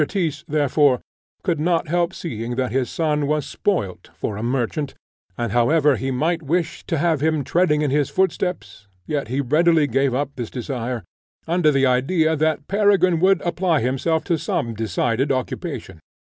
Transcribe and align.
Tyss, 0.07 0.43
therefore, 0.47 0.99
could 1.43 1.59
not 1.59 1.87
help 1.87 2.11
seeing 2.11 2.55
that 2.55 2.71
his 2.71 2.89
son 2.89 3.27
was 3.27 3.45
spoilt 3.45 4.09
for 4.15 4.35
a 4.35 4.41
merchant, 4.41 4.95
and 5.37 5.51
however 5.51 5.95
he 5.95 6.09
might 6.09 6.41
wish 6.41 6.83
to 6.87 6.97
have 6.97 7.21
him 7.21 7.43
treading 7.43 7.83
in 7.83 7.91
his 7.91 8.09
footsteps, 8.09 8.87
yet 9.05 9.27
he 9.27 9.41
readily 9.41 9.85
gave 9.85 10.15
up 10.15 10.31
this 10.35 10.49
desire, 10.49 11.03
under 11.47 11.69
the 11.69 11.85
idea 11.85 12.35
that 12.35 12.67
Peregrine 12.67 13.19
would 13.19 13.43
apply 13.43 13.79
himself 13.81 14.23
to 14.23 14.39
some 14.39 14.73
decided 14.73 15.31
occupation. 15.31 15.99